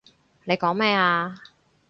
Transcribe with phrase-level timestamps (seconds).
[0.45, 1.39] 你講咩啊？